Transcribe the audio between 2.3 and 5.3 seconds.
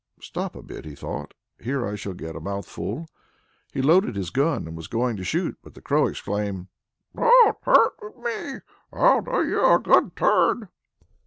a mouthful." He loaded his gun and was going to